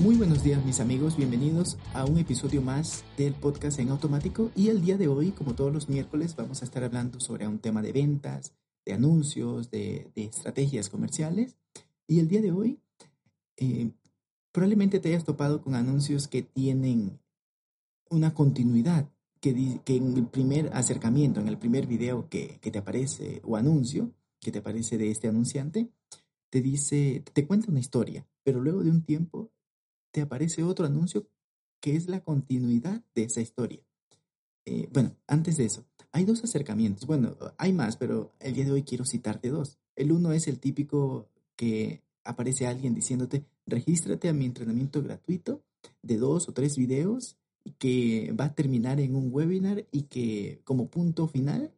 Muy 0.00 0.16
buenos 0.16 0.42
días 0.42 0.64
mis 0.64 0.80
amigos, 0.80 1.18
bienvenidos 1.18 1.76
a 1.92 2.06
un 2.06 2.16
episodio 2.16 2.62
más 2.62 3.04
del 3.18 3.34
podcast 3.34 3.78
en 3.80 3.90
automático. 3.90 4.50
Y 4.56 4.68
el 4.68 4.80
día 4.80 4.96
de 4.96 5.08
hoy, 5.08 5.30
como 5.32 5.54
todos 5.54 5.74
los 5.74 5.90
miércoles, 5.90 6.34
vamos 6.36 6.62
a 6.62 6.64
estar 6.64 6.82
hablando 6.82 7.20
sobre 7.20 7.46
un 7.46 7.58
tema 7.58 7.82
de 7.82 7.92
ventas, 7.92 8.54
de 8.86 8.94
anuncios, 8.94 9.70
de, 9.70 10.10
estrategias 10.14 10.88
comerciales. 10.88 11.54
Y 12.06 12.18
el 12.18 12.28
día 12.28 12.40
de 12.40 12.50
hoy 12.50 12.78
eh, 13.58 13.90
probablemente 14.52 15.00
te 15.00 15.10
hayas 15.10 15.24
topado 15.24 15.60
con 15.60 15.74
anuncios 15.74 16.28
que 16.28 16.40
tienen 16.40 17.20
una 18.08 18.32
continuidad, 18.32 19.06
que, 19.38 19.50
en 19.84 20.16
el 20.16 20.26
primer 20.28 20.70
acercamiento, 20.72 21.40
en 21.40 21.48
el 21.48 21.58
primer 21.58 21.86
video 21.86 22.26
que 22.30 22.58
te 22.58 22.78
aparece 22.78 23.42
o 23.44 23.54
anuncio 23.54 24.10
que 24.40 24.50
te 24.50 24.60
aparece 24.60 24.96
de 24.96 25.10
este 25.10 25.28
anunciante, 25.28 25.90
te 26.48 26.62
dice, 26.62 27.22
te 27.34 27.46
cuenta 27.46 27.70
una 27.70 27.80
historia, 27.80 28.26
pero 28.42 28.62
luego 28.62 28.82
de 28.82 28.90
un 28.90 29.02
tiempo 29.02 29.52
te 30.10 30.22
aparece 30.22 30.62
otro 30.62 30.86
anuncio 30.86 31.26
que 31.80 31.96
es 31.96 32.08
la 32.08 32.20
continuidad 32.20 33.02
de 33.14 33.24
esa 33.24 33.40
historia. 33.40 33.80
Eh, 34.66 34.88
bueno, 34.92 35.16
antes 35.26 35.56
de 35.56 35.64
eso, 35.64 35.84
hay 36.12 36.24
dos 36.24 36.44
acercamientos. 36.44 37.06
Bueno, 37.06 37.36
hay 37.56 37.72
más, 37.72 37.96
pero 37.96 38.32
el 38.40 38.54
día 38.54 38.64
de 38.64 38.72
hoy 38.72 38.82
quiero 38.82 39.04
citarte 39.04 39.48
dos. 39.48 39.78
El 39.96 40.12
uno 40.12 40.32
es 40.32 40.46
el 40.46 40.58
típico 40.58 41.28
que 41.56 42.02
aparece 42.24 42.66
alguien 42.66 42.94
diciéndote, 42.94 43.44
regístrate 43.66 44.28
a 44.28 44.32
mi 44.32 44.44
entrenamiento 44.44 45.02
gratuito 45.02 45.62
de 46.02 46.18
dos 46.18 46.48
o 46.48 46.52
tres 46.52 46.76
videos 46.76 47.36
que 47.78 48.34
va 48.38 48.46
a 48.46 48.54
terminar 48.54 49.00
en 49.00 49.14
un 49.14 49.28
webinar 49.32 49.86
y 49.90 50.02
que 50.02 50.60
como 50.64 50.88
punto 50.88 51.28
final 51.28 51.72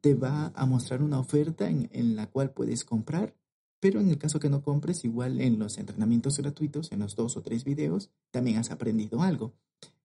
te 0.00 0.14
va 0.14 0.52
a 0.54 0.66
mostrar 0.66 1.02
una 1.02 1.18
oferta 1.18 1.68
en, 1.68 1.88
en 1.92 2.16
la 2.16 2.26
cual 2.28 2.50
puedes 2.50 2.84
comprar 2.84 3.34
pero 3.82 3.98
en 3.98 4.10
el 4.10 4.16
caso 4.16 4.38
que 4.38 4.48
no 4.48 4.62
compres, 4.62 5.04
igual 5.04 5.40
en 5.40 5.58
los 5.58 5.76
entrenamientos 5.76 6.38
gratuitos, 6.38 6.92
en 6.92 7.00
los 7.00 7.16
dos 7.16 7.36
o 7.36 7.42
tres 7.42 7.64
videos, 7.64 8.10
también 8.30 8.58
has 8.58 8.70
aprendido 8.70 9.22
algo. 9.22 9.54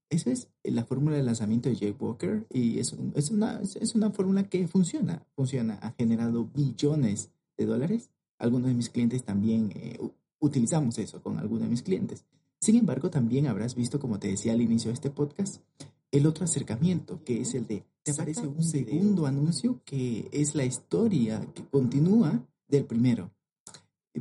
Esa 0.09 0.31
es 0.31 0.47
la 0.64 0.83
fórmula 0.83 1.16
de 1.16 1.22
lanzamiento 1.22 1.70
de 1.70 1.75
Jay 1.75 1.95
Walker 2.00 2.48
y 2.52 2.80
es, 2.80 2.95
es, 3.14 3.30
una, 3.30 3.61
es 3.61 3.94
una 3.94 4.09
fórmula 4.09 4.50
que 4.50 4.67
funciona, 4.67 5.28
funciona, 5.36 5.75
ha 5.75 5.92
generado 5.92 6.50
billones 6.55 7.30
de 7.55 7.67
dólares. 7.67 8.09
Algunos 8.39 8.70
de 8.70 8.73
mis 8.73 8.89
clientes 8.89 9.23
también 9.23 9.72
eh, 9.75 10.00
utilizamos 10.39 10.98
eso 10.98 11.22
con 11.22 11.38
algunos 11.38 11.66
de 11.66 11.70
mis 11.70 11.83
clientes. 11.83 12.25
Sin 12.59 12.78
embargo, 12.78 13.11
también 13.11 13.45
habrás 13.45 13.75
visto, 13.75 14.00
como 14.00 14.17
te 14.17 14.30
decía 14.30 14.53
al 14.53 14.61
inicio 14.61 14.89
de 14.89 14.95
este 14.95 15.11
podcast, 15.11 15.61
el 16.09 16.25
otro 16.25 16.45
acercamiento, 16.45 17.23
que 17.23 17.42
es 17.42 17.53
el 17.53 17.67
de, 17.67 17.83
te 18.02 18.09
aparece 18.09 18.48
un 18.48 18.64
segundo 18.64 19.28
anuncio 19.28 19.81
que 19.86 20.30
es 20.31 20.55
la 20.55 20.66
historia 20.66 21.45
que 21.53 21.64
continúa 21.64 22.44
del 22.67 22.86
primero. 22.86 23.37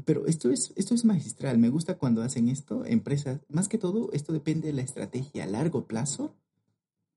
Pero 0.05 0.27
esto 0.27 0.51
es, 0.51 0.73
esto 0.77 0.95
es 0.95 1.05
magistral. 1.05 1.59
Me 1.59 1.69
gusta 1.69 1.99
cuando 1.99 2.23
hacen 2.23 2.49
esto 2.49 2.85
empresas. 2.85 3.41
Más 3.49 3.69
que 3.69 3.79
todo, 3.79 4.11
esto 4.13 4.33
depende 4.33 4.69
de 4.69 4.75
la 4.75 4.83
estrategia 4.83 5.45
a 5.45 5.47
largo 5.47 5.87
plazo. 5.87 6.35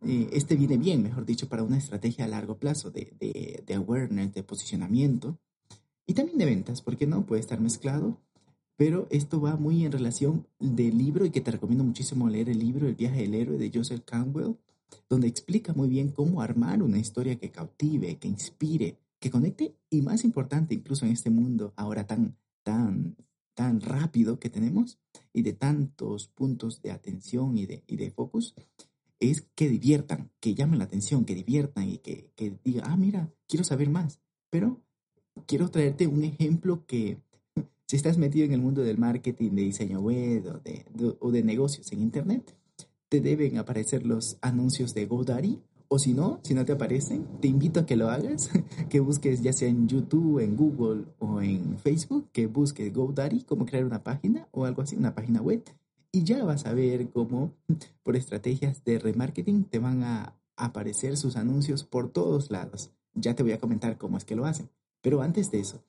Eh, 0.05 0.29
este 0.31 0.55
viene 0.55 0.77
bien, 0.77 1.03
mejor 1.03 1.25
dicho, 1.25 1.49
para 1.49 1.63
una 1.63 1.77
estrategia 1.77 2.25
a 2.25 2.27
largo 2.29 2.57
plazo 2.57 2.89
de, 2.91 3.13
de, 3.19 3.63
de 3.65 3.73
awareness, 3.73 4.33
de 4.33 4.43
posicionamiento 4.43 5.37
y 6.05 6.13
también 6.13 6.37
de 6.37 6.45
ventas, 6.45 6.81
porque 6.81 7.05
no 7.05 7.25
puede 7.25 7.41
estar 7.41 7.59
mezclado. 7.59 8.17
Pero 8.77 9.07
esto 9.09 9.41
va 9.41 9.57
muy 9.57 9.85
en 9.85 9.91
relación 9.91 10.47
del 10.57 10.97
libro 10.97 11.25
y 11.25 11.31
que 11.31 11.41
te 11.41 11.51
recomiendo 11.51 11.83
muchísimo 11.83 12.29
leer 12.29 12.49
el 12.49 12.59
libro 12.59 12.87
El 12.87 12.95
viaje 12.95 13.23
del 13.23 13.35
héroe 13.35 13.57
de 13.57 13.71
Joseph 13.73 14.03
Campbell, 14.05 14.53
donde 15.09 15.27
explica 15.27 15.73
muy 15.73 15.89
bien 15.89 16.11
cómo 16.11 16.41
armar 16.41 16.81
una 16.81 16.97
historia 16.97 17.35
que 17.35 17.51
cautive, 17.51 18.17
que 18.17 18.29
inspire, 18.29 18.97
que 19.19 19.29
conecte 19.29 19.75
y 19.89 20.01
más 20.01 20.23
importante 20.23 20.73
incluso 20.73 21.05
en 21.05 21.11
este 21.11 21.29
mundo 21.29 21.73
ahora 21.75 22.07
tan 22.07 22.37
tan, 22.63 23.15
tan 23.53 23.81
rápido 23.81 24.39
que 24.39 24.49
tenemos 24.49 24.99
y 25.33 25.41
de 25.41 25.53
tantos 25.53 26.27
puntos 26.27 26.81
de 26.81 26.91
atención 26.91 27.57
y 27.57 27.65
de, 27.65 27.83
y 27.87 27.97
de 27.97 28.11
focus, 28.11 28.55
es 29.19 29.47
que 29.55 29.69
diviertan, 29.69 30.31
que 30.39 30.55
llamen 30.55 30.79
la 30.79 30.85
atención, 30.85 31.25
que 31.25 31.35
diviertan 31.35 31.89
y 31.89 31.97
que, 31.97 32.31
que 32.35 32.57
digan, 32.63 32.85
ah, 32.87 32.97
mira, 32.97 33.33
quiero 33.47 33.63
saber 33.63 33.89
más. 33.89 34.19
Pero 34.49 34.81
quiero 35.45 35.69
traerte 35.69 36.07
un 36.07 36.23
ejemplo 36.23 36.85
que 36.85 37.21
si 37.85 37.95
estás 37.95 38.17
metido 38.17 38.45
en 38.45 38.53
el 38.53 38.61
mundo 38.61 38.81
del 38.81 38.97
marketing, 38.97 39.51
de 39.51 39.63
diseño 39.63 39.99
web 39.99 40.45
o 40.47 40.59
de, 40.59 40.85
o 41.19 41.31
de 41.31 41.43
negocios 41.43 41.91
en 41.91 42.01
Internet, 42.01 42.55
te 43.09 43.21
deben 43.21 43.57
aparecer 43.57 44.05
los 44.05 44.37
anuncios 44.41 44.93
de 44.93 45.05
GoDaddy 45.05 45.59
o 45.91 45.97
si 45.97 46.13
no, 46.13 46.39
si 46.43 46.53
no 46.53 46.63
te 46.65 46.71
aparecen, 46.71 47.25
te 47.41 47.47
invito 47.47 47.79
a 47.79 47.85
que 47.85 47.95
lo 47.95 48.09
hagas, 48.09 48.51
que 48.89 48.99
busques 48.99 49.41
ya 49.41 49.51
sea 49.51 49.67
en 49.67 49.87
YouTube, 49.87 50.39
en 50.39 50.55
Google 50.55 51.05
o 51.17 51.41
en 51.41 51.77
Facebook, 51.79 52.29
que 52.31 52.45
busques 52.47 52.93
GoDaddy, 52.93 53.41
cómo 53.41 53.65
crear 53.65 53.85
una 53.85 54.03
página 54.03 54.47
o 54.51 54.65
algo 54.65 54.83
así, 54.83 54.95
una 54.95 55.15
página 55.15 55.41
web. 55.41 55.63
Y 56.11 56.23
ya 56.23 56.43
vas 56.45 56.65
a 56.65 56.73
ver 56.73 57.09
cómo 57.09 57.53
por 58.03 58.15
estrategias 58.15 58.83
de 58.83 58.99
remarketing 58.99 59.63
te 59.63 59.79
van 59.79 60.03
a 60.03 60.35
aparecer 60.55 61.17
sus 61.17 61.35
anuncios 61.35 61.83
por 61.83 62.11
todos 62.11 62.51
lados. 62.51 62.91
Ya 63.15 63.35
te 63.35 63.43
voy 63.43 63.53
a 63.53 63.59
comentar 63.59 63.97
cómo 63.97 64.17
es 64.17 64.25
que 64.25 64.35
lo 64.35 64.45
hacen. 64.45 64.69
Pero 65.01 65.21
antes 65.21 65.49
de 65.49 65.59
eso, 65.59 65.83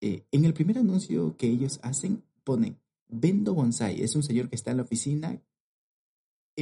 eh, 0.00 0.24
en 0.30 0.44
el 0.44 0.54
primer 0.54 0.78
anuncio 0.78 1.36
que 1.36 1.48
ellos 1.48 1.80
hacen, 1.82 2.22
ponen 2.44 2.78
Vendo 3.08 3.54
Bonsai. 3.54 4.02
Es 4.02 4.14
un 4.14 4.22
señor 4.22 4.48
que 4.48 4.54
está 4.54 4.70
en 4.70 4.76
la 4.76 4.84
oficina 4.84 5.42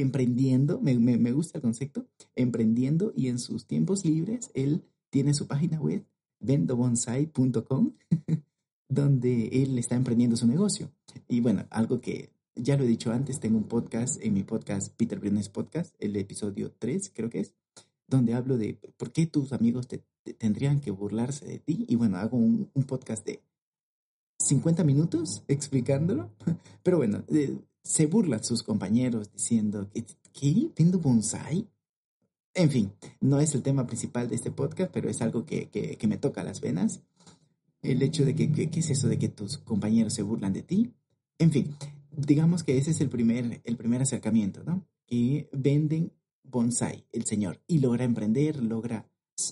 emprendiendo, 0.01 0.79
me, 0.81 0.97
me, 0.97 1.31
gusta 1.31 1.57
el 1.57 1.61
concepto, 1.61 2.05
emprendiendo 2.35 3.13
y 3.15 3.27
en 3.27 3.39
sus 3.39 3.65
tiempos 3.65 4.05
libres 4.05 4.51
él 4.53 4.83
tiene 5.09 5.33
su 5.33 5.47
página 5.47 5.79
web, 5.79 6.05
vendobonsai.com, 6.39 7.93
donde 8.89 9.47
él 9.47 9.77
está 9.77 9.95
emprendiendo 9.95 10.37
su 10.37 10.47
negocio. 10.47 10.91
Y 11.27 11.41
bueno, 11.41 11.65
algo 11.69 11.99
que 12.01 12.31
ya 12.55 12.77
lo 12.77 12.83
he 12.83 12.87
dicho 12.87 13.11
antes, 13.11 13.39
tengo 13.39 13.57
un 13.57 13.67
podcast, 13.67 14.21
en 14.23 14.33
mi 14.33 14.43
podcast, 14.43 14.93
Peter 14.95 15.19
Briones 15.19 15.49
Podcast, 15.49 15.95
el 15.99 16.15
episodio 16.15 16.71
3 16.77 17.11
creo 17.13 17.29
que 17.29 17.39
es, 17.41 17.53
donde 18.07 18.33
hablo 18.33 18.57
de 18.57 18.79
por 18.97 19.11
qué 19.11 19.27
tus 19.27 19.53
amigos 19.53 19.87
te, 19.87 20.03
tendrían 20.37 20.81
que 20.81 20.91
burlarse 20.91 21.45
de 21.45 21.59
ti. 21.59 21.85
Y 21.87 21.95
bueno, 21.95 22.17
hago 22.17 22.37
un, 22.37 22.69
podcast 22.87 23.25
de 23.25 23.41
50 24.39 24.83
minutos 24.83 25.43
explicándolo. 25.47 26.31
Pero 26.83 26.97
bueno, 26.97 27.23
se 27.89 28.05
burlan 28.05 28.43
sus 28.43 28.61
compañeros 28.61 29.31
diciendo 29.33 29.89
¿qué? 30.31 30.69
¿Vendo 30.77 30.99
bonsai? 30.99 31.67
En 32.53 32.69
fin, 32.69 32.93
no 33.19 33.39
es 33.39 33.55
el 33.55 33.63
tema 33.63 33.87
principal 33.87 34.29
de 34.29 34.35
este 34.35 34.51
podcast, 34.51 34.91
pero 34.93 35.09
es 35.09 35.23
algo 35.23 35.43
que, 35.43 35.69
que, 35.69 36.07
me 36.07 36.17
toca 36.17 36.43
las 36.43 36.61
venas. 36.61 37.01
El 37.81 38.03
hecho 38.03 38.25
de 38.25 38.35
que, 38.35 38.51
¿qué 38.51 38.79
es 38.79 38.91
eso 38.91 39.07
de 39.07 39.17
que 39.17 39.29
tus 39.29 39.57
compañeros 39.57 40.13
se 40.13 40.21
burlan 40.21 40.53
de 40.53 40.61
ti? 40.61 40.93
En 41.39 41.51
fin, 41.51 41.75
digamos 42.11 42.63
que 42.63 42.77
ese 42.77 42.91
es 42.91 43.01
el 43.01 43.09
primer, 43.09 43.59
el 43.63 43.75
primer 43.75 44.03
acercamiento, 44.03 44.63
¿no? 44.63 44.85
Que 45.07 45.49
venden 45.51 46.13
bonsai, 46.43 47.07
el 47.11 47.25
señor, 47.25 47.59
y 47.65 47.79
logra 47.79 48.03
emprender, 48.03 48.61
logra 48.61 49.09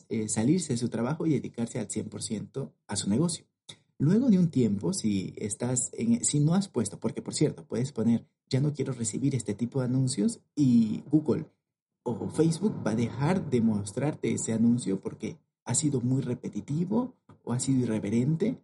eh, 0.10 0.30
salirse 0.30 0.74
de 0.74 0.78
su 0.78 0.90
trabajo 0.90 1.26
y 1.26 1.32
dedicarse 1.32 1.80
al 1.80 1.88
100% 1.88 2.72
a 2.86 2.96
su 2.96 3.10
negocio. 3.10 3.48
Luego 4.00 4.30
de 4.30 4.38
un 4.38 4.50
tiempo, 4.50 4.94
si 4.94 5.34
estás 5.38 5.92
si 6.22 6.40
no 6.40 6.54
has 6.54 6.68
puesto, 6.68 7.00
porque 7.00 7.22
por 7.22 7.34
cierto, 7.34 7.66
puedes 7.66 7.92
poner, 7.92 8.26
ya 8.50 8.62
no 8.62 8.74
quiero 8.74 8.94
recibir 8.94 9.34
este 9.34 9.56
tipo 9.56 9.80
de 9.80 9.86
anuncios 9.86 10.40
y 10.56 11.04
Google 11.10 11.46
o 12.04 12.30
Facebook 12.30 12.76
va 12.86 12.92
a 12.92 12.96
dejar 12.96 13.50
de 13.50 13.62
mostrarte 13.62 14.32
ese 14.32 14.54
anuncio 14.54 15.02
porque 15.02 15.38
ha 15.66 15.76
sido 15.76 16.00
muy 16.00 16.22
repetitivo 16.22 17.16
o 17.44 17.54
ha 17.54 17.60
sido 17.60 17.82
irreverente 17.82 18.62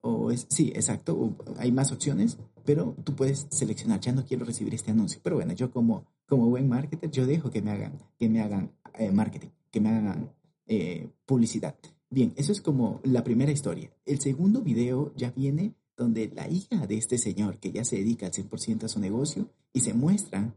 o 0.00 0.30
es, 0.30 0.46
sí, 0.50 0.70
exacto, 0.74 1.34
hay 1.56 1.72
más 1.72 1.90
opciones, 1.90 2.38
pero 2.64 2.94
tú 3.04 3.16
puedes 3.16 3.46
seleccionar, 3.50 4.00
ya 4.00 4.12
no 4.12 4.26
quiero 4.26 4.44
recibir 4.44 4.74
este 4.74 4.90
anuncio. 4.90 5.18
Pero 5.22 5.36
bueno, 5.36 5.54
yo 5.54 5.70
como, 5.70 6.04
como 6.26 6.50
buen 6.50 6.68
marketer, 6.68 7.10
yo 7.10 7.26
dejo 7.26 7.50
que 7.50 7.62
me 7.62 7.70
hagan, 7.70 7.98
que 8.18 8.28
me 8.28 8.42
hagan 8.42 8.70
eh, 8.98 9.10
marketing, 9.10 9.48
que 9.70 9.80
me 9.80 9.88
hagan 9.88 10.30
eh, 10.66 11.08
publicidad. 11.24 11.74
Bien, 12.14 12.32
eso 12.36 12.52
es 12.52 12.60
como 12.60 13.00
la 13.02 13.24
primera 13.24 13.50
historia. 13.50 13.90
El 14.06 14.20
segundo 14.20 14.62
video 14.62 15.12
ya 15.16 15.32
viene 15.32 15.74
donde 15.96 16.28
la 16.28 16.48
hija 16.48 16.86
de 16.86 16.96
este 16.96 17.18
señor, 17.18 17.58
que 17.58 17.72
ya 17.72 17.84
se 17.84 17.96
dedica 17.96 18.26
al 18.26 18.32
100% 18.32 18.84
a 18.84 18.88
su 18.88 19.00
negocio, 19.00 19.50
y 19.72 19.80
se 19.80 19.94
muestra 19.94 20.56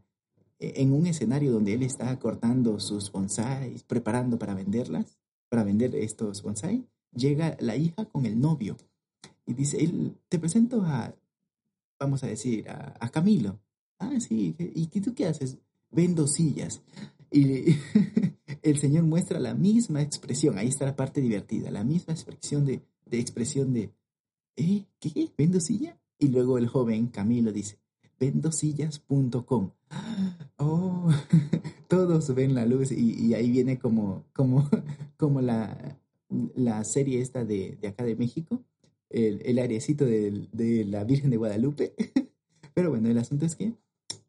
eh, 0.60 0.74
en 0.76 0.92
un 0.92 1.08
escenario 1.08 1.50
donde 1.50 1.74
él 1.74 1.82
está 1.82 2.16
cortando 2.20 2.78
sus 2.78 3.10
bonsais, 3.10 3.82
preparando 3.82 4.38
para 4.38 4.54
venderlas, 4.54 5.18
para 5.48 5.64
vender 5.64 5.96
estos 5.96 6.42
bonsai, 6.42 6.86
llega 7.12 7.56
la 7.58 7.74
hija 7.74 8.04
con 8.04 8.24
el 8.24 8.40
novio 8.40 8.76
y 9.44 9.54
dice, 9.54 9.82
él, 9.82 10.16
te 10.28 10.38
presento 10.38 10.82
a, 10.84 11.12
vamos 11.98 12.22
a 12.22 12.28
decir, 12.28 12.70
a, 12.70 13.08
Camilo. 13.08 13.58
Ah, 13.98 14.20
sí, 14.20 14.54
¿y 14.60 15.00
tú 15.00 15.12
qué 15.12 15.26
haces? 15.26 15.58
vendo 15.90 16.28
sillas. 16.28 16.82
Y 17.30 17.76
el 18.62 18.78
Señor 18.78 19.04
muestra 19.04 19.38
la 19.38 19.54
misma 19.54 20.02
expresión, 20.02 20.58
ahí 20.58 20.68
está 20.68 20.84
la 20.84 20.96
parte 20.96 21.20
divertida, 21.20 21.70
la 21.70 21.84
misma 21.84 22.14
expresión 22.14 22.64
de, 22.64 22.82
de 23.06 23.18
expresión 23.18 23.72
de, 23.72 23.92
¿eh? 24.56 24.84
¿Qué? 25.00 25.32
¿Vendo 25.36 25.60
silla? 25.60 25.98
Y 26.18 26.28
luego 26.28 26.58
el 26.58 26.66
joven 26.66 27.08
Camilo 27.08 27.52
dice, 27.52 27.78
vendosillas.com. 28.18 29.70
Oh, 30.60 31.08
todos 31.88 32.34
ven 32.34 32.52
la 32.52 32.66
luz 32.66 32.90
y, 32.90 33.32
ahí 33.34 33.48
viene 33.48 33.78
como, 33.78 34.24
como, 34.32 34.68
como 35.16 35.40
la, 35.40 36.00
la 36.56 36.82
serie 36.82 37.20
esta 37.20 37.44
de, 37.44 37.78
acá 37.86 38.02
de 38.04 38.16
México, 38.16 38.64
el, 39.08 39.40
el 39.44 39.54
de, 39.54 40.48
de 40.52 40.84
la 40.84 41.04
Virgen 41.04 41.30
de 41.30 41.36
Guadalupe. 41.36 41.94
Pero 42.74 42.90
bueno, 42.90 43.08
el 43.08 43.18
asunto 43.18 43.46
es 43.46 43.54
que 43.54 43.72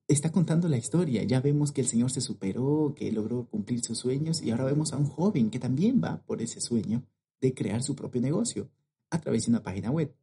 está 0.10 0.32
contando 0.32 0.68
la 0.68 0.78
historia. 0.78 1.24
Ya 1.24 1.40
vemos 1.40 1.72
que 1.72 1.82
el 1.82 1.88
Señor 1.88 2.12
se 2.12 2.20
superó, 2.20 2.94
que 2.96 3.12
logró 3.12 3.46
cumplir 3.46 3.82
sus 3.82 4.00
sueños 4.00 4.42
y 4.42 4.52
ahora 4.52 4.66
vemos 4.66 4.92
a 4.92 4.98
un 4.98 5.06
joven 5.06 5.50
que 5.50 5.60
también 5.60 6.02
va 6.04 6.22
por 6.26 6.42
ese 6.42 6.60
sueño 6.60 7.04
de 7.40 7.54
crear 7.54 7.82
su 7.84 7.96
propio 7.96 8.20
negocio 8.20 8.70
a 9.12 9.22
través 9.22 9.46
de 9.46 9.52
una 9.52 9.64
página 9.64 9.92
web. 9.92 10.14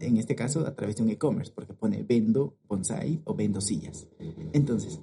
En 0.00 0.16
este 0.16 0.34
caso, 0.34 0.66
a 0.66 0.74
través 0.74 0.96
de 0.96 1.02
un 1.02 1.10
e-commerce, 1.10 1.52
porque 1.54 1.74
pone 1.74 2.02
vendo 2.02 2.56
bonsai 2.66 3.20
o 3.24 3.34
vendo 3.34 3.60
sillas. 3.60 4.08
Entonces, 4.52 4.98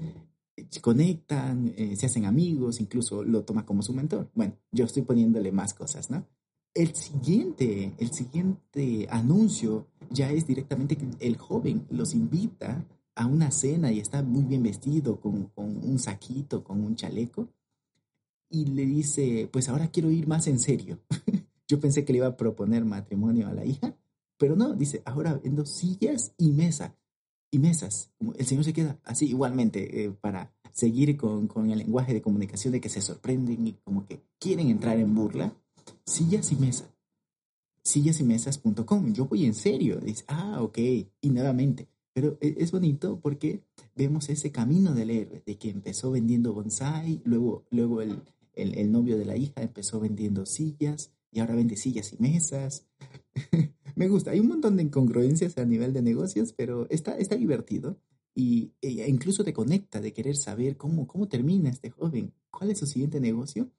se 0.69 0.81
conectan, 0.81 1.73
eh, 1.77 1.95
se 1.95 2.07
hacen 2.07 2.25
amigos, 2.25 2.81
incluso 2.81 3.23
lo 3.23 3.43
toma 3.43 3.65
como 3.65 3.81
su 3.81 3.93
mentor. 3.93 4.29
Bueno, 4.35 4.57
yo 4.71 4.85
estoy 4.85 5.03
poniéndole 5.03 5.51
más 5.51 5.73
cosas, 5.73 6.09
¿no? 6.09 6.27
El 6.73 6.95
siguiente, 6.95 7.93
el 7.97 8.11
siguiente 8.11 9.07
anuncio 9.09 9.87
ya 10.09 10.31
es 10.31 10.47
directamente 10.47 10.95
que 10.95 11.07
el 11.19 11.37
joven 11.37 11.85
los 11.89 12.13
invita 12.13 12.85
a 13.21 13.27
una 13.27 13.51
cena 13.51 13.91
y 13.91 13.99
está 13.99 14.23
muy 14.23 14.43
bien 14.43 14.63
vestido, 14.63 15.19
con, 15.19 15.51
un 15.55 15.99
saquito, 15.99 16.63
con 16.63 16.81
un 16.83 16.95
chaleco, 16.95 17.49
y 18.49 18.65
le 18.65 18.85
dice, 18.85 19.47
pues 19.51 19.69
ahora 19.69 19.89
quiero 19.91 20.09
ir 20.09 20.27
más 20.27 20.47
en 20.47 20.59
serio. 20.59 20.99
Yo 21.67 21.79
pensé 21.79 22.03
que 22.03 22.13
le 22.13 22.17
iba 22.17 22.27
a 22.27 22.35
proponer 22.35 22.83
matrimonio 22.83 23.47
a 23.47 23.53
la 23.53 23.63
hija, 23.63 23.95
pero 24.37 24.55
no, 24.55 24.73
dice, 24.73 25.03
ahora 25.05 25.35
vendo 25.35 25.65
sillas 25.65 26.33
y 26.37 26.51
mesa, 26.51 26.97
y 27.51 27.59
mesas. 27.59 28.11
El 28.37 28.45
señor 28.45 28.63
se 28.63 28.73
queda 28.73 28.99
así 29.03 29.27
igualmente 29.27 30.03
eh, 30.03 30.11
para 30.11 30.51
seguir 30.73 31.15
con, 31.15 31.47
con, 31.47 31.69
el 31.69 31.77
lenguaje 31.77 32.13
de 32.13 32.21
comunicación 32.21 32.73
de 32.73 32.81
que 32.81 32.89
se 32.89 33.01
sorprenden 33.01 33.67
y 33.67 33.73
como 33.73 34.05
que 34.05 34.23
quieren 34.39 34.69
entrar 34.69 34.97
en 34.97 35.13
burla. 35.13 35.53
Sillas 36.05 36.51
y 36.51 36.55
mesas. 36.55 36.89
Sillas 37.83 38.19
y 38.19 38.23
mesas.com. 38.23 39.13
Yo 39.13 39.25
voy 39.25 39.45
en 39.45 39.53
serio. 39.53 39.99
Dice, 39.99 40.25
ah, 40.27 40.61
ok. 40.61 40.77
Y 40.77 41.29
nuevamente, 41.29 41.87
pero 42.13 42.37
e, 42.41 42.55
es 42.59 42.71
bonito 42.71 43.19
porque 43.19 43.63
vemos 43.95 44.29
ese 44.29 44.51
camino 44.51 44.93
del 44.93 45.09
héroe, 45.09 45.43
de 45.45 45.57
que 45.57 45.69
empezó 45.69 46.11
vendiendo 46.11 46.53
bonsai, 46.53 47.21
luego, 47.25 47.65
luego 47.69 48.01
el, 48.01 48.21
el, 48.53 48.91
novio 48.91 49.17
de 49.17 49.25
la 49.25 49.37
hija 49.37 49.61
empezó 49.61 49.99
vendiendo 49.99 50.45
sillas 50.45 51.11
y 51.31 51.39
ahora 51.39 51.55
vende 51.55 51.77
sillas 51.77 52.13
y 52.13 52.17
mesas. 52.21 52.85
Me 53.95 54.07
gusta, 54.07 54.31
hay 54.31 54.39
un 54.39 54.47
montón 54.47 54.77
de 54.77 54.83
incongruencias 54.83 55.57
a 55.57 55.65
nivel 55.65 55.93
de 55.93 56.01
negocios, 56.01 56.53
pero 56.53 56.87
está, 56.89 57.17
está 57.17 57.35
divertido 57.35 57.97
y 58.33 58.71
e 58.81 59.09
incluso 59.09 59.43
te 59.43 59.53
conecta 59.53 59.99
de 59.99 60.13
querer 60.13 60.37
saber 60.37 60.77
cómo, 60.77 61.07
cómo 61.07 61.27
termina 61.27 61.69
este 61.69 61.89
joven, 61.89 62.33
cuál 62.49 62.71
es 62.71 62.79
su 62.79 62.85
siguiente 62.85 63.19
negocio, 63.19 63.69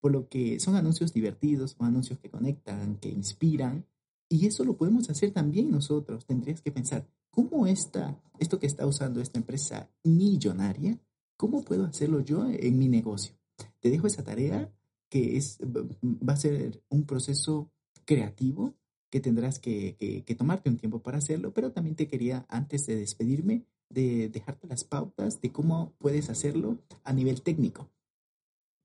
por 0.00 0.12
lo 0.12 0.28
que 0.28 0.60
son 0.60 0.76
anuncios 0.76 1.12
divertidos, 1.12 1.72
son 1.72 1.86
anuncios 1.86 2.18
que 2.18 2.30
conectan, 2.30 2.96
que 2.96 3.08
inspiran, 3.08 3.84
y 4.28 4.46
eso 4.46 4.64
lo 4.64 4.76
podemos 4.76 5.08
hacer 5.10 5.32
también 5.32 5.70
nosotros. 5.70 6.26
Tendrías 6.26 6.60
que 6.60 6.72
pensar, 6.72 7.06
¿cómo 7.36 7.66
está 7.66 8.18
esto 8.38 8.58
que 8.58 8.66
está 8.66 8.86
usando 8.86 9.20
esta 9.20 9.38
empresa 9.38 9.90
millonaria? 10.02 10.98
¿Cómo 11.36 11.62
puedo 11.62 11.84
hacerlo 11.84 12.20
yo 12.20 12.46
en 12.48 12.78
mi 12.78 12.88
negocio? 12.88 13.34
Te 13.80 13.90
dejo 13.90 14.06
esa 14.06 14.24
tarea 14.24 14.72
que 15.10 15.36
es, 15.36 15.58
va 15.62 16.32
a 16.32 16.38
ser 16.38 16.82
un 16.88 17.04
proceso 17.04 17.70
creativo 18.06 18.74
que 19.10 19.20
tendrás 19.20 19.58
que, 19.58 20.24
tomarte 20.36 20.70
un 20.70 20.78
tiempo 20.78 21.00
para 21.00 21.18
hacerlo, 21.18 21.52
pero 21.52 21.72
también 21.72 21.94
te 21.94 22.08
quería, 22.08 22.46
antes 22.48 22.86
de 22.86 22.96
despedirme, 22.96 23.66
de 23.90 24.30
dejarte 24.30 24.66
las 24.66 24.84
pautas 24.84 25.40
de 25.42 25.52
cómo 25.52 25.92
puedes 25.98 26.30
hacerlo 26.30 26.78
a 27.04 27.12
nivel 27.12 27.42
técnico. 27.42 27.90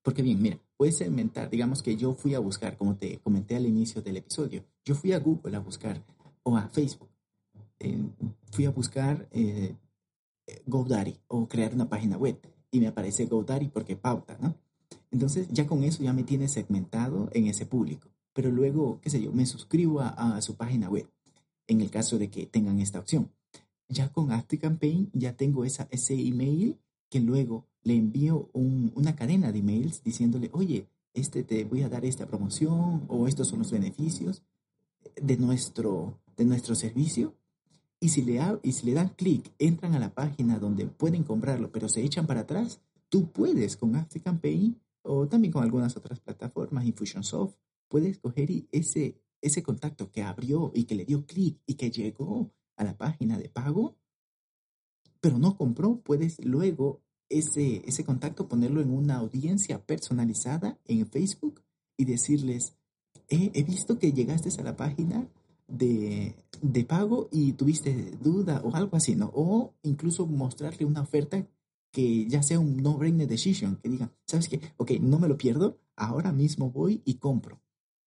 Porque 0.03 0.24
bien, 0.24 0.42
mira, 0.42 0.59
puedes 0.75 1.00
inventar, 1.00 1.50
digamos 1.50 1.81
que 1.81 1.95
yo 1.95 2.15
fui 2.15 2.36
a 2.36 2.39
buscar, 2.39 2.75
como 2.75 2.98
te 2.98 3.19
comenté 3.19 3.56
al 3.56 3.65
inicio 3.65 4.01
del 4.01 4.18
episodio, 4.18 4.65
yo 4.83 4.94
fui 4.94 5.13
a 5.13 5.19
Google 5.19 5.56
a 5.56 5.59
buscar 5.59 6.03
o 6.44 6.57
a 6.57 6.68
Facebook 6.68 7.11
fui 8.51 8.66
a 8.66 8.72
buscar 8.72 9.28
eh, 9.31 9.75
GoDaddy 10.66 11.19
o 11.28 11.48
crear 11.48 11.74
una 11.74 11.89
página 11.89 12.18
web 12.18 12.39
y 12.72 12.80
me 12.80 12.88
aparece 12.88 13.25
GoDaddy 13.25 13.69
porque 13.69 13.95
pauta, 13.95 14.38
¿no? 14.42 14.56
Entonces 15.12 15.48
ya 15.50 15.68
con 15.68 15.83
eso 15.83 16.04
ya 16.04 16.13
me 16.13 16.24
tiene 16.24 16.48
segmentado 16.48 17.30
en 17.33 17.48
ese 17.48 17.66
público. 17.66 18.10
Pero 18.33 18.50
luego, 18.50 19.00
qué 19.01 19.10
sé 19.10 19.22
yo, 19.22 19.33
me 19.33 19.45
suscribo 19.45 20.00
a, 20.00 20.42
su 20.42 20.56
página 20.56 20.89
web 20.89 21.10
en 21.68 21.81
el 21.81 21.92
caso 21.92 22.18
de 22.18 22.30
que 22.30 22.45
tengan 22.45 22.80
esta 22.80 23.00
opción. 23.00 23.30
Ya 23.89 24.10
con 24.10 24.31
ActiveCampaign 24.31 25.12
ya 25.13 25.36
tengo 25.36 25.66
esa, 25.66 25.88
ese 25.92 26.13
email 26.13 26.77
que 27.10 27.19
luego 27.19 27.68
le 27.84 27.95
envío 27.95 28.50
una 28.54 29.16
cadena 29.16 29.51
de 29.51 29.60
emails 29.60 30.01
diciéndole, 30.04 30.50
oye, 30.54 30.88
este 31.13 31.44
te 31.44 31.66
voy 31.66 31.81
a 31.81 31.89
dar 31.89 32.06
esta 32.06 32.25
promoción 32.25 33.04
o 33.10 33.27
estos 33.27 33.50
son 33.50 33.60
los 33.60 33.72
beneficios 33.72 34.44
de 35.22 35.36
nuestro, 35.36 36.19
de 36.38 36.45
nuestro 36.45 36.74
servicio 36.75 37.36
y 38.03 38.09
si 38.09 38.24
le, 38.24 38.94
dan 38.94 39.09
clic, 39.09 39.53
entran 39.59 39.94
a 39.94 40.00
la 40.00 40.12
página 40.12 40.57
donde 40.57 40.88
pueden 40.88 41.24
comprarlo, 41.24 41.71
pero 41.71 41.88
se 41.88 42.01
echan 42.01 42.25
para 42.25 42.42
atrás, 42.42 42.81
tú 43.09 43.31
puedes 43.31 43.77
con 43.77 43.95
ActiveCampaign 43.95 44.81
o 45.03 45.27
también 45.27 45.51
con 45.51 45.63
algunas 45.63 45.95
otras 45.95 46.19
plataformas, 46.19 46.86
Infusionsoft, 46.86 47.53
puedes 47.88 48.18
coger 48.18 48.50
ese, 48.71 49.15
contacto 49.63 50.12
que 50.12 50.24
abrió 50.24 50.71
y 50.74 50.86
que 50.86 50.95
le 50.95 51.06
dio 51.06 51.27
clic 51.27 51.59
y 51.68 51.75
que 51.75 51.92
llegó 51.92 52.50
a 52.75 52.83
la 52.83 52.98
página 52.98 53.38
de 53.38 53.50
pago, 53.50 53.95
pero 55.19 55.38
no 55.38 55.56
compró, 55.56 56.00
puedes 56.00 56.44
luego 56.44 57.03
ese, 57.30 57.83
ese 57.86 58.03
contacto 58.03 58.48
ponerlo 58.48 58.81
en 58.81 58.92
una 58.92 59.18
audiencia 59.18 59.86
personalizada 59.86 60.80
en 60.86 61.06
Facebook 61.06 61.62
y 61.98 62.06
decirles, 62.06 62.74
he 63.30 63.63
visto 63.63 64.00
que 64.00 64.12
llegaste 64.12 64.50
a 64.59 64.63
la 64.63 64.75
página 64.75 65.30
de, 65.71 66.35
de 66.62 66.85
pago 66.85 67.29
y 67.31 67.53
tuviste 67.53 68.12
duda 68.21 68.62
o 68.63 68.75
algo 68.75 68.97
así, 68.97 69.15
¿no? 69.15 69.31
O 69.33 69.73
incluso 69.83 70.27
mostrarle 70.27 70.85
una 70.85 71.01
oferta 71.01 71.47
que 71.91 72.27
ya 72.27 72.41
sea 72.41 72.60
un 72.60 72.77
no-brainer 72.77 73.27
decision, 73.27 73.77
que 73.77 73.89
diga, 73.89 74.12
¿sabes 74.25 74.48
qué? 74.48 74.62
Ok, 74.77 74.91
no 75.01 75.19
me 75.19 75.27
lo 75.27 75.38
pierdo, 75.38 75.79
ahora 75.96 76.31
mismo 76.31 76.72
voy 76.72 77.01
y 77.05 77.15
compro. 77.15 77.62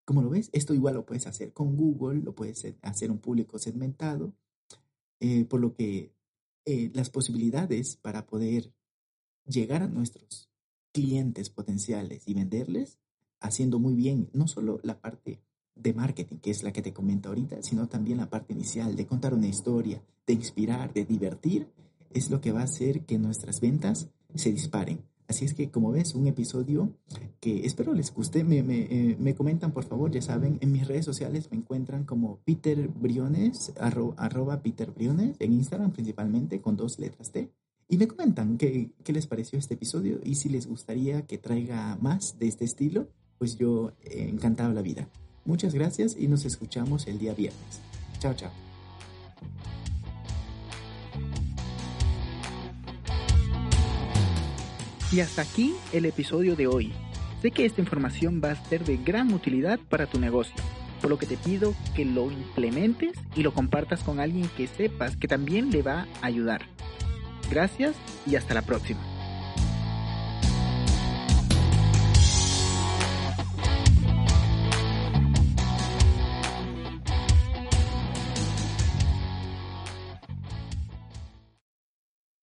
Como 0.05 0.23
lo 0.23 0.31
ves, 0.31 0.51
esto 0.53 0.75
igual 0.75 0.95
lo 0.95 1.07
puedes 1.07 1.27
hacer 1.27 1.53
con 1.53 1.77
Google, 1.77 2.23
lo 2.23 2.35
puedes 2.35 2.67
hacer 2.83 3.11
un 3.11 3.19
público 3.19 3.59
segmentado, 3.59 4.35
eh, 5.21 5.45
por 5.45 5.61
lo 5.61 5.75
que 5.75 6.13
eh, 6.65 6.91
las 6.95 7.11
posibilidades 7.11 7.97
para 7.97 8.27
poder 8.27 8.73
llegar 9.47 9.83
a 9.83 9.89
nuestros 9.89 10.51
clientes 10.93 11.51
potenciales 11.51 12.27
y 12.27 12.35
venderles, 12.35 12.99
haciendo 13.41 13.79
muy 13.79 13.95
bien 13.95 14.31
no 14.33 14.49
solo 14.49 14.81
la 14.83 15.01
parte 15.01 15.43
de 15.77 15.93
marketing, 15.93 16.37
que 16.37 16.51
es 16.51 16.63
la 16.63 16.73
que 16.73 16.83
te 16.83 16.93
comento 16.93 17.29
ahorita, 17.29 17.63
sino 17.63 17.89
también 17.89 18.19
la 18.19 18.31
parte 18.31 18.53
inicial 18.53 18.97
de 18.97 19.07
contar 19.07 19.35
una 19.35 19.47
historia, 19.47 20.03
de 20.27 20.33
inspirar, 20.33 20.93
de 20.93 21.05
divertir, 21.05 21.69
es 22.11 22.31
lo 22.31 22.41
que 22.41 22.53
va 22.53 22.61
a 22.61 22.65
hacer 22.65 23.05
que 23.05 23.19
nuestras 23.19 23.61
ventas 23.61 24.09
se 24.35 24.53
disparen. 24.53 25.01
Así 25.27 25.47
es 25.47 25.55
que, 25.55 25.71
como 25.71 25.91
ves, 25.91 26.15
un 26.15 26.27
episodio 26.27 26.93
que 27.41 27.65
espero 27.65 27.95
les 27.95 28.13
guste. 28.13 28.45
Me, 28.45 28.63
me, 28.63 28.83
eh, 28.83 29.17
me 29.19 29.35
comentan, 29.35 29.73
por 29.73 29.85
favor, 29.85 30.11
ya 30.11 30.21
saben, 30.21 30.59
en 30.61 30.71
mis 30.71 30.87
redes 30.87 31.07
sociales 31.07 31.49
me 31.51 31.57
encuentran 31.57 32.05
como 32.05 32.41
Peter 32.45 32.89
Briones, 32.89 33.73
arroba 33.77 34.63
Peter 34.63 34.91
Briones, 34.91 35.37
en 35.39 35.55
Instagram 35.55 35.93
principalmente, 35.93 36.61
con 36.61 36.77
dos 36.77 36.99
letras 36.99 37.33
T. 37.33 37.51
Y 37.89 37.97
me 37.97 38.07
comentan 38.07 38.59
qué, 38.59 38.93
qué 39.03 39.13
les 39.13 39.27
pareció 39.27 39.59
este 39.59 39.75
episodio 39.75 40.21
y 40.23 40.37
si 40.37 40.49
les 40.49 40.67
gustaría 40.67 41.23
que 41.27 41.39
traiga 41.39 41.97
más 42.01 42.39
de 42.39 42.49
este 42.49 42.65
estilo, 42.65 43.09
pues 43.39 43.57
yo 43.57 43.93
eh, 44.03 44.29
encantado 44.29 44.73
la 44.73 44.83
vida. 44.83 45.09
Muchas 45.45 45.75
gracias 45.75 46.17
y 46.19 46.27
nos 46.29 46.45
escuchamos 46.45 47.07
el 47.07 47.19
día 47.19 47.35
viernes. 47.35 47.81
Chao, 48.19 48.35
chao. 48.35 48.51
Y 55.13 55.21
hasta 55.21 55.43
aquí 55.43 55.75
el 55.93 56.07
episodio 56.07 56.57
de 56.57 56.67
hoy. 56.67 56.93
Sé 57.41 57.51
que 57.51 57.67
esta 57.67 57.81
información 57.81 58.41
va 58.43 58.53
a 58.53 58.69
ser 58.69 58.85
de 58.85 58.97
gran 58.97 59.33
utilidad 59.33 59.79
para 59.79 60.07
tu 60.07 60.19
negocio, 60.19 60.57
por 61.01 61.11
lo 61.11 61.19
que 61.19 61.27
te 61.27 61.37
pido 61.37 61.75
que 61.95 62.05
lo 62.05 62.33
implementes 62.33 63.13
y 63.37 63.43
lo 63.43 63.53
compartas 63.53 64.03
con 64.03 64.19
alguien 64.19 64.49
que 64.57 64.67
sepas 64.67 65.17
que 65.17 65.29
también 65.29 65.71
le 65.71 65.83
va 65.83 66.09
a 66.23 66.27
ayudar. 66.27 66.63
Gracias 67.51 67.95
y 68.27 68.37
hasta 68.37 68.55
la 68.55 68.63
próxima. 68.63 69.14